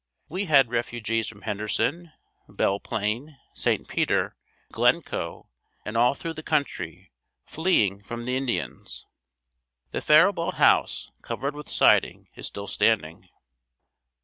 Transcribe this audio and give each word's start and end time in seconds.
We 0.29 0.45
had 0.45 0.71
refugees 0.71 1.27
from 1.27 1.43
Henderson, 1.43 2.11
Belle 2.49 2.79
Plaine, 2.79 3.37
St. 3.53 3.87
Peter, 3.87 4.35
Glencoe, 4.71 5.47
and 5.85 5.95
all 5.95 6.15
through 6.15 6.33
the 6.33 6.41
country, 6.41 7.11
fleeing 7.45 8.01
from 8.01 8.25
the 8.25 8.35
Indians. 8.35 9.05
The 9.91 10.01
Faribault 10.01 10.55
House, 10.55 11.11
covered 11.21 11.53
with 11.55 11.69
siding, 11.69 12.29
is 12.35 12.47
still 12.47 12.65
standing. 12.65 13.29